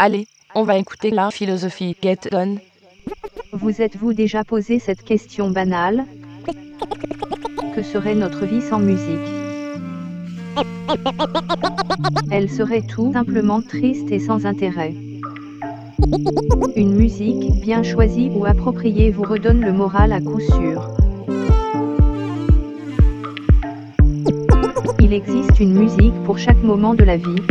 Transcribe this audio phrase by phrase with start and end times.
[0.00, 2.60] Allez, on va écouter la philosophie Get Done.
[3.52, 6.04] Vous êtes-vous déjà posé cette question banale?
[7.74, 9.18] Que serait notre vie sans musique?
[12.30, 14.94] Elle serait tout simplement triste et sans intérêt.
[16.76, 20.96] Une musique bien choisie ou appropriée vous redonne le moral à coup sûr.
[25.00, 27.42] Il existe une musique pour chaque moment de la vie,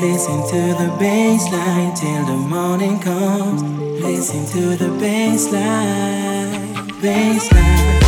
[0.00, 3.62] Listen to the bass line till the morning comes.
[4.02, 7.99] Listen to the bass line, bass line.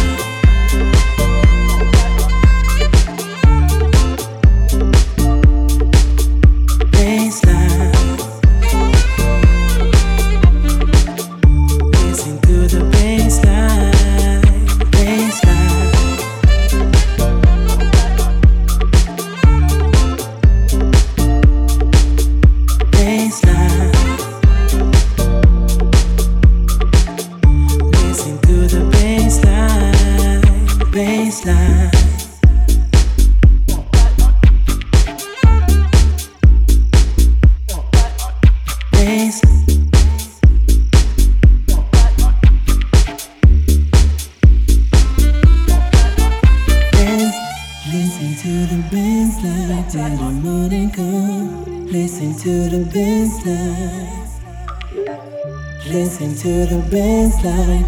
[57.45, 57.83] Yeah.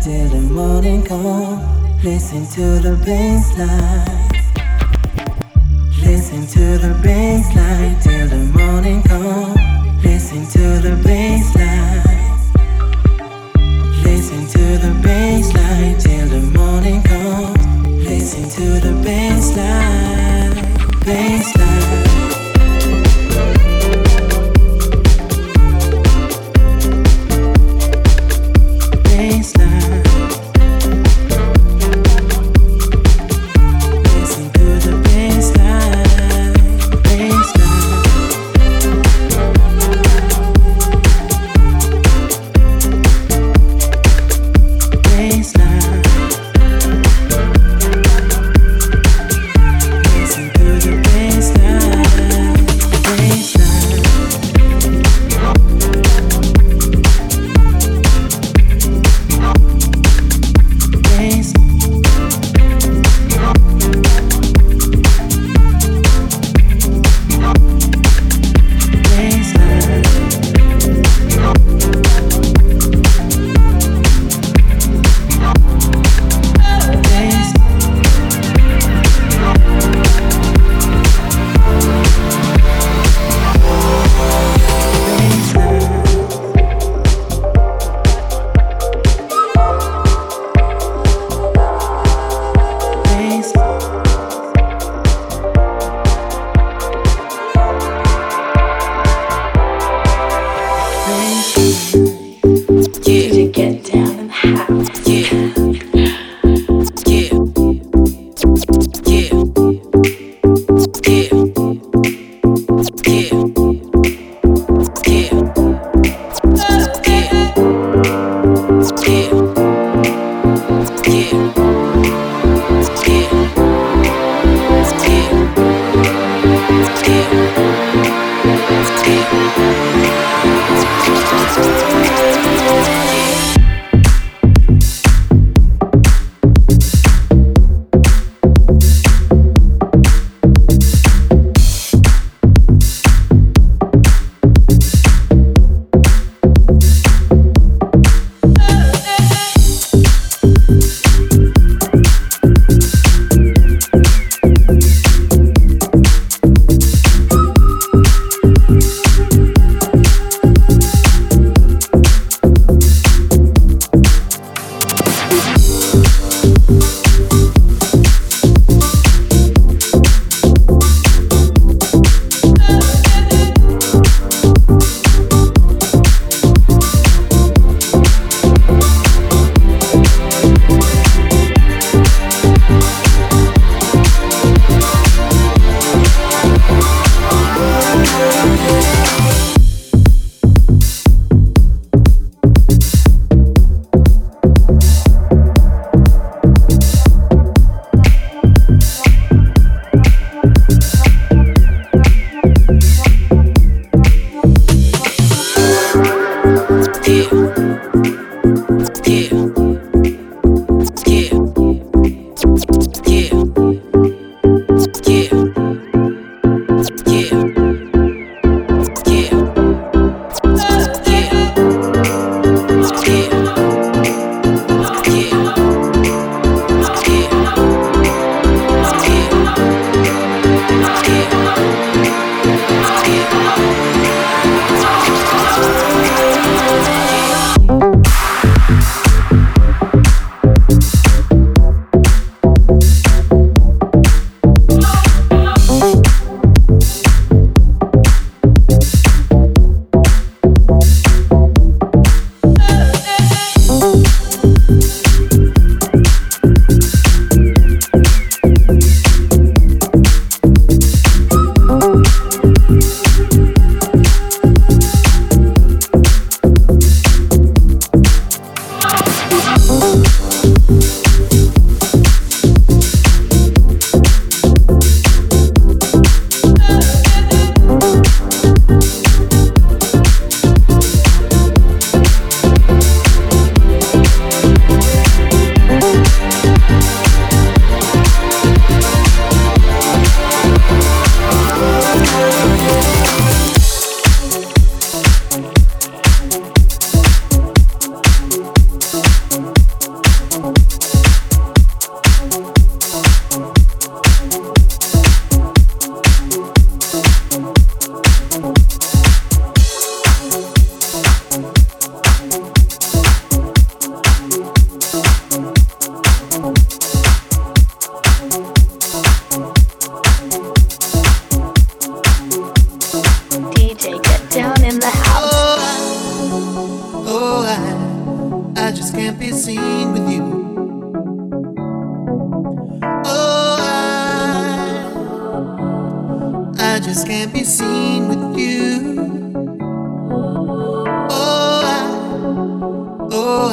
[343.26, 343.48] Oh,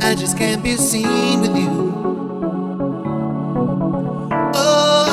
[0.00, 1.92] I, I just can't be seen with you.
[4.54, 5.04] Oh,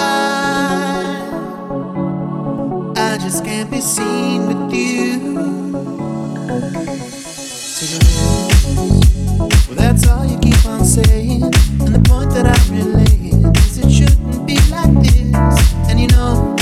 [2.95, 5.19] I, I just can't be seen with you.
[9.67, 13.91] Well, that's all you keep on saying, and the point that I'm relaying is it
[13.91, 15.35] shouldn't be like this.
[15.89, 16.55] And you know,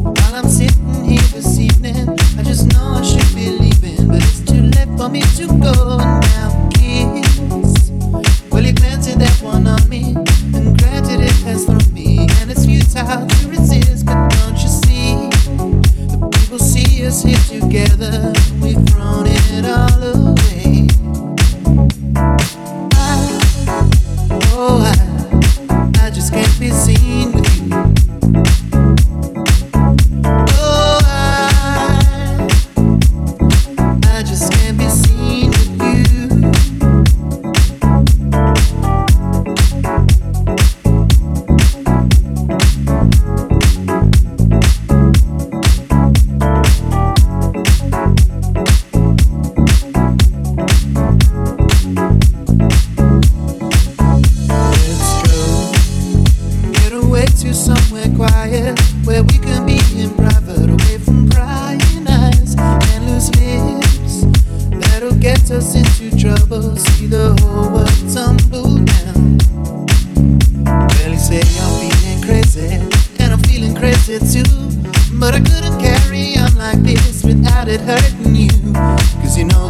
[0.00, 4.40] while I'm sitting here this evening, I just know I should be leaving, but it's
[4.40, 5.87] too late for me to go.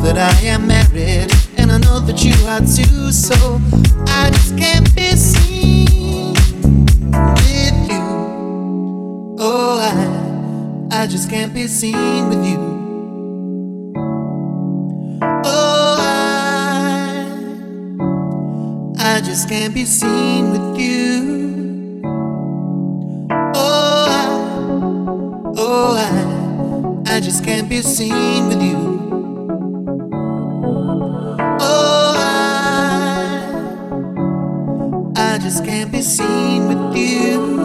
[0.08, 3.60] that I am married, and I know that you are too, so
[4.06, 9.36] I just can't be seen with you.
[9.38, 9.78] Oh,
[10.90, 12.58] I, I just can't be seen with you.
[15.44, 17.26] Oh, I,
[18.98, 22.00] I just can't be seen with you.
[23.54, 24.26] Oh, I,
[25.58, 28.97] oh, I, I just can't be seen with you.
[35.60, 37.57] can't be seen with you.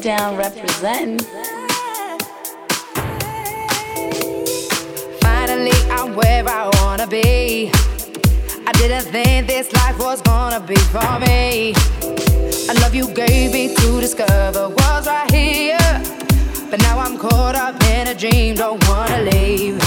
[0.00, 1.18] down representing.
[5.20, 7.70] Finally, I'm where I wanna be.
[8.66, 11.74] I didn't think this life was gonna be for me.
[12.68, 16.02] I love you gave me to discover was right here.
[16.70, 19.82] But now I'm caught up in a dream, don't wanna leave.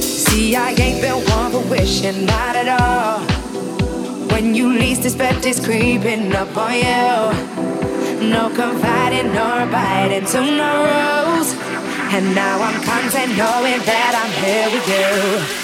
[0.00, 3.20] See, I ain't been one for wishing, not at all.
[4.32, 7.53] When you least expect, it's creeping up on you
[8.30, 11.52] no confiding nor biting to no rules.
[12.14, 15.63] And now I'm content knowing that I'm here with you.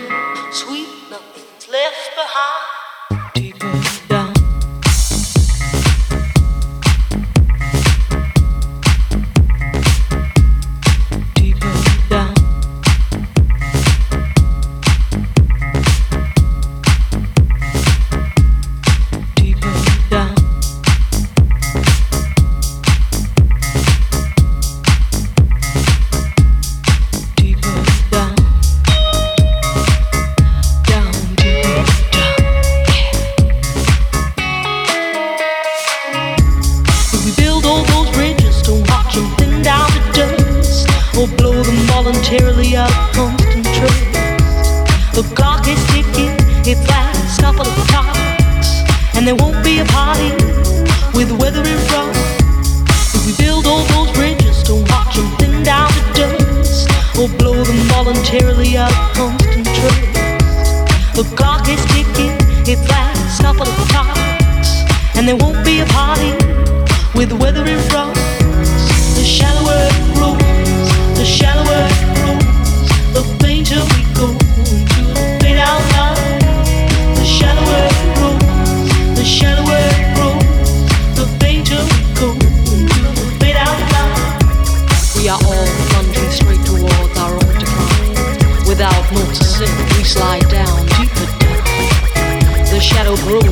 [85.21, 88.67] We are all plunging straight towards our own decline.
[88.67, 92.65] Without noticing, we slide down deeper down.
[92.71, 93.45] The shadow grows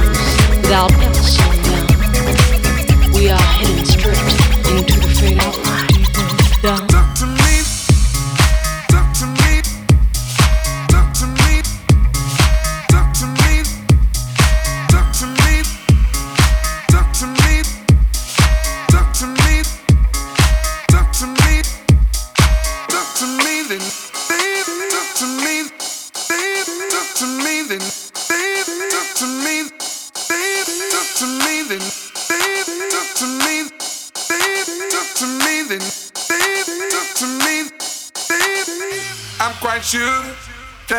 [0.63, 1.58] without ever.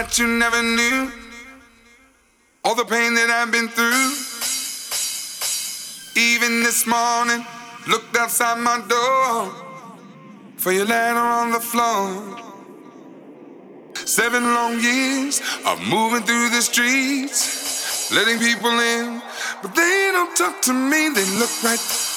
[0.01, 1.13] that you never knew.
[2.65, 4.09] All the pain that I've been through.
[6.17, 7.45] Even this morning,
[7.87, 9.53] looked outside my door
[10.57, 12.09] for your letter on the floor.
[13.93, 19.21] Seven long years of moving through the streets, letting people in,
[19.61, 22.10] but they don't talk to me, they look right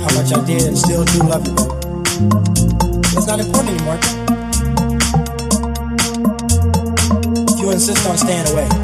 [0.00, 1.54] how much I did, and still do love you.
[3.14, 3.98] It's not important anymore.
[7.48, 8.81] If you insist on staying away.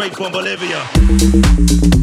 [0.00, 1.99] straight from Bolivia.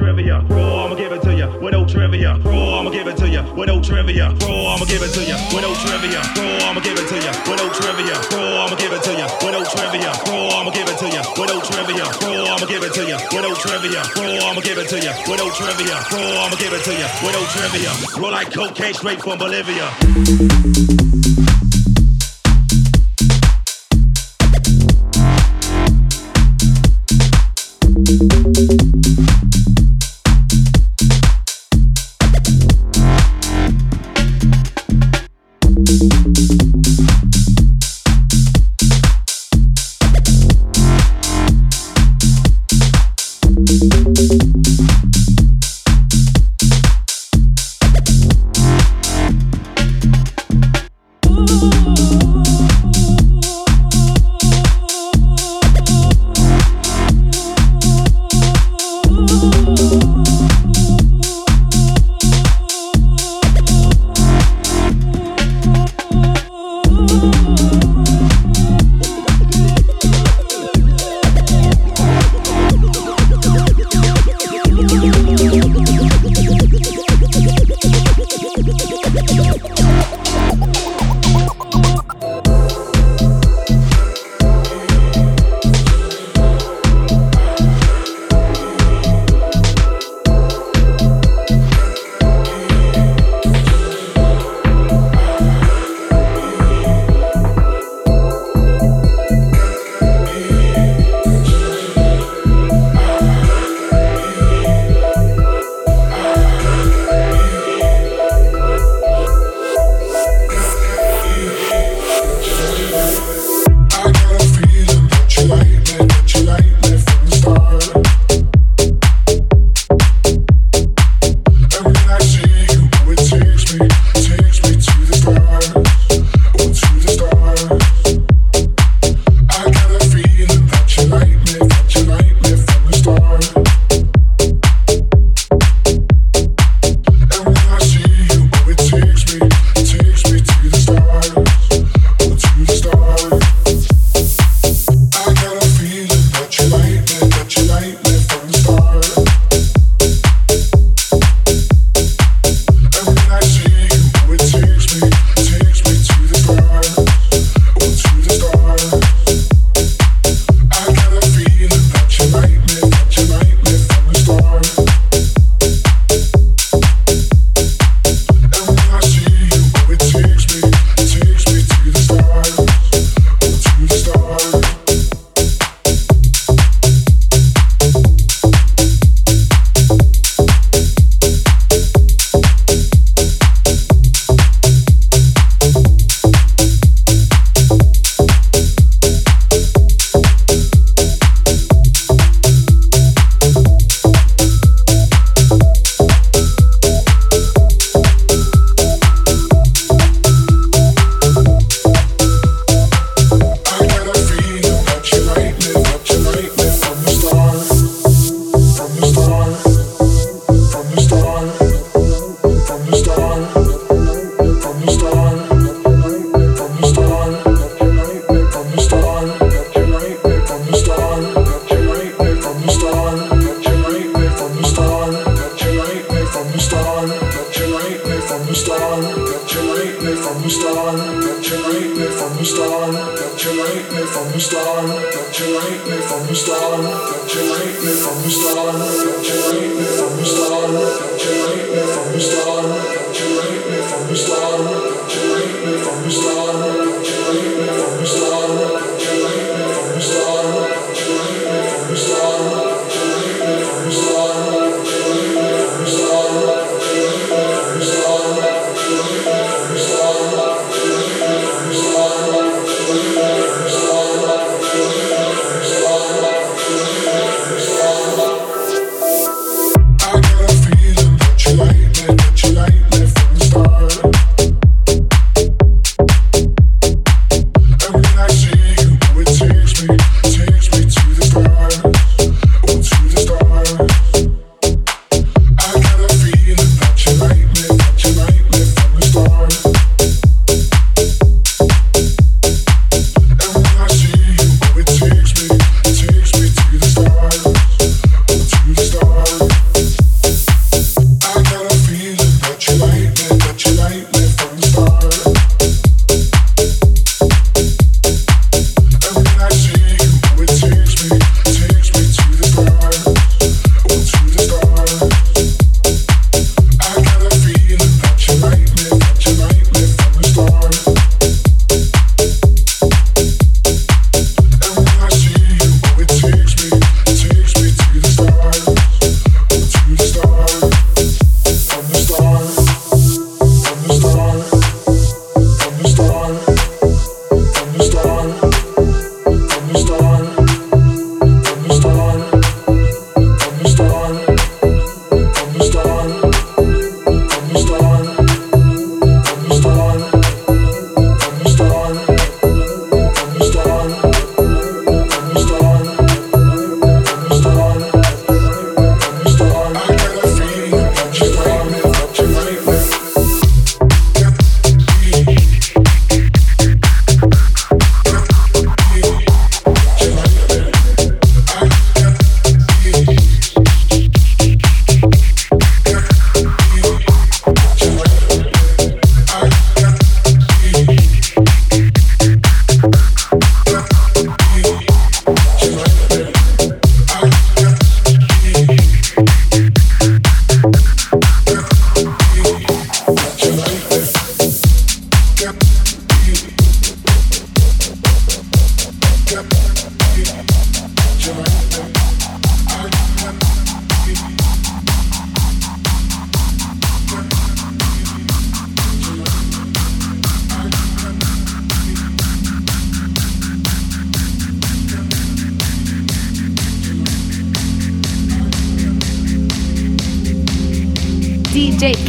[0.00, 0.40] trivia.
[0.48, 1.46] Raw, I'ma give it to ya.
[1.60, 2.32] With no trivia.
[2.40, 3.42] Raw, I'ma give it to ya.
[3.54, 4.32] With no trivia.
[4.40, 5.36] Raw, I'ma give it to ya.
[5.52, 6.20] With no trivia.
[6.40, 7.32] Raw, I'ma give it to ya.
[7.44, 8.16] With no trivia.
[8.32, 9.26] Raw, I'ma give it to ya.
[9.44, 10.10] With no trivia.
[10.24, 11.22] Raw, I'ma give it to ya.
[11.36, 12.04] With no trivia.
[12.24, 13.18] Raw, I'ma give it to ya.
[13.28, 14.00] With no trivia.
[14.16, 15.12] Raw, I'ma give it to ya.
[15.28, 15.96] With no trivia.
[16.08, 17.08] Raw, I'ma give it to ya.
[17.20, 17.92] With no trivia.
[18.16, 19.86] Roll like cocaine straight from Bolivia.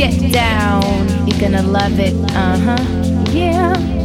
[0.01, 0.81] Get down.
[1.27, 2.15] You're gonna love it.
[2.31, 3.31] Uh huh.
[3.31, 4.00] Yeah.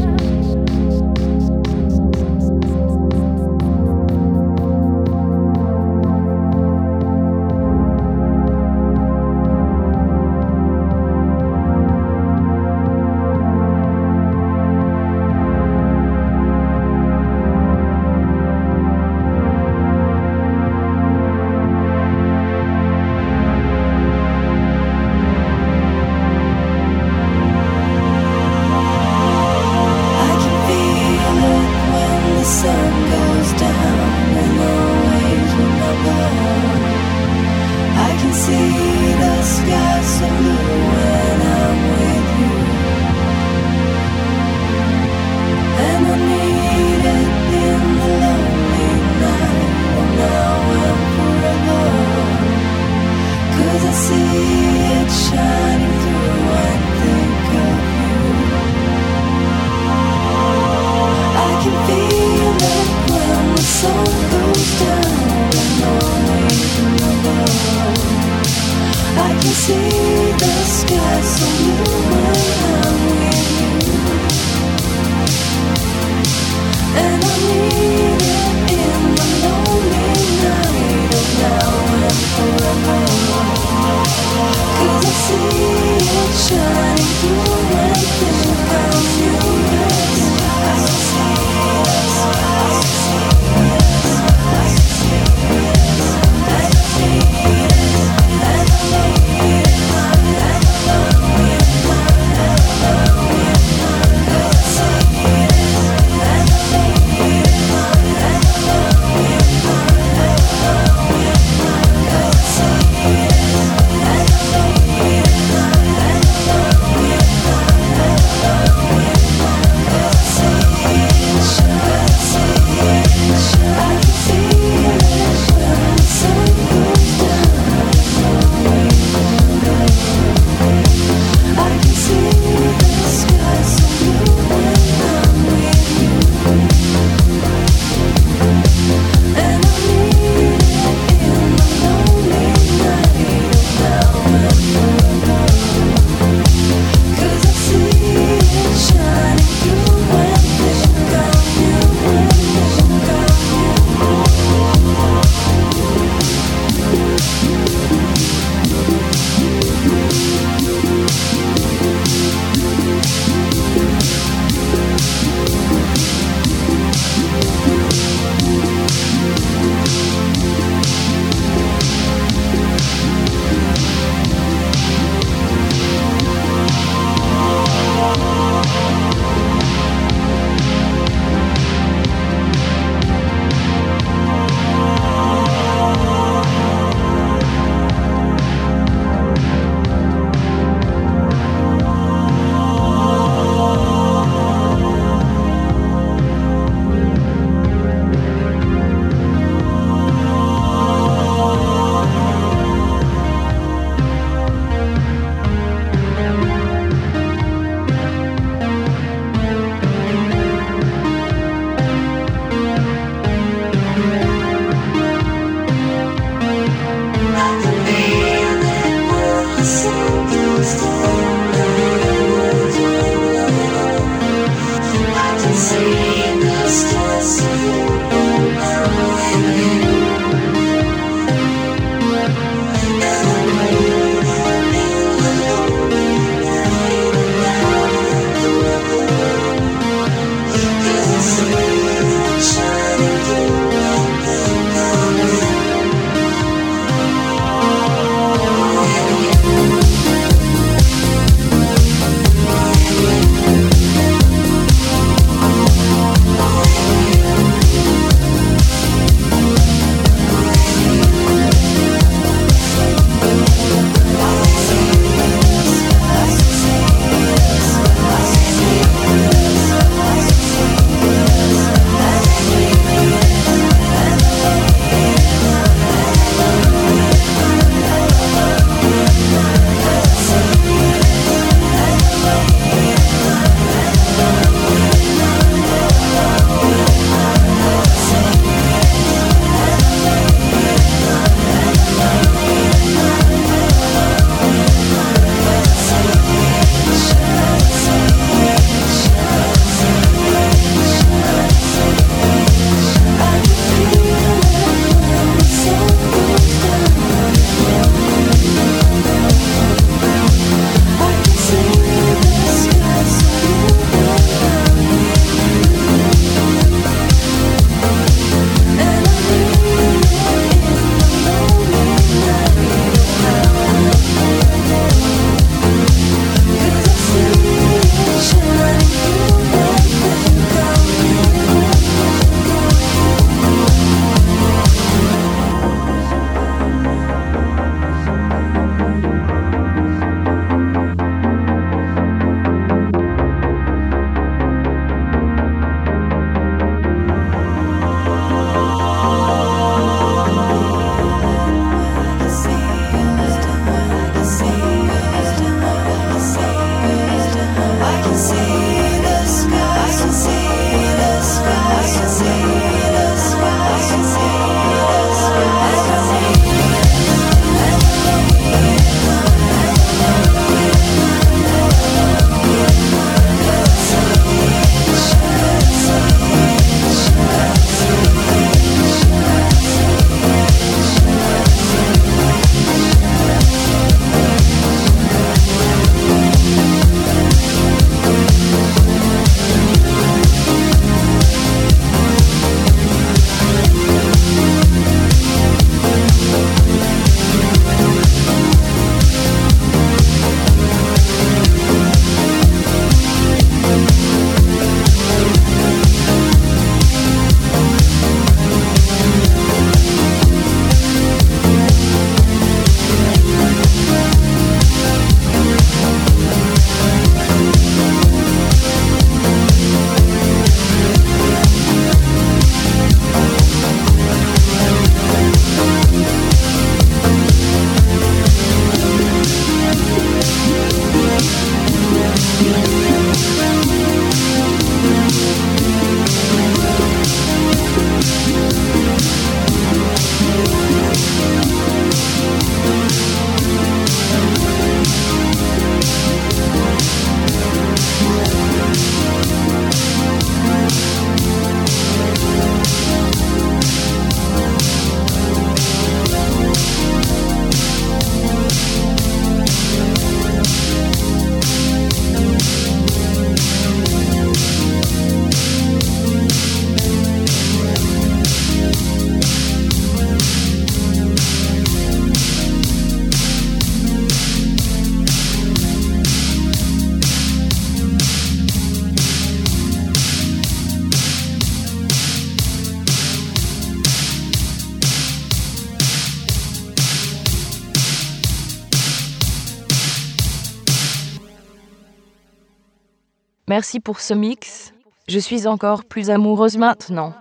[493.57, 494.74] Merci pour ce mix.
[495.09, 497.14] Je suis encore plus amoureuse maintenant.